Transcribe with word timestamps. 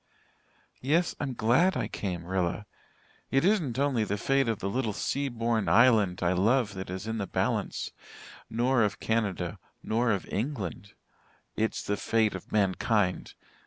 Yes, 0.81 1.13
I'm 1.19 1.35
glad 1.35 1.77
I 1.77 1.87
came, 1.87 2.25
Rilla. 2.25 2.65
It 3.29 3.45
isn't 3.45 3.77
only 3.77 4.03
the 4.03 4.17
fate 4.17 4.47
of 4.47 4.57
the 4.57 4.67
little 4.67 4.93
sea 4.93 5.29
born 5.29 5.69
island 5.69 6.23
I 6.23 6.33
love 6.33 6.73
that 6.73 6.89
is 6.89 7.05
in 7.05 7.19
the 7.19 7.27
balance 7.27 7.91
nor 8.49 8.81
of 8.81 8.99
Canada 8.99 9.59
nor 9.83 10.09
of 10.09 10.25
England. 10.33 10.93
It's 11.55 11.83
the 11.83 11.97
fate 11.97 12.33
of 12.33 12.51
mankind. 12.51 13.35